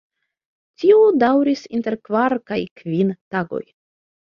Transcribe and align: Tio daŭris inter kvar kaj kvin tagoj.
Tio 0.83 1.01
daŭris 1.25 1.61
inter 1.79 1.97
kvar 2.09 2.37
kaj 2.53 2.59
kvin 2.83 3.15
tagoj. 3.37 3.65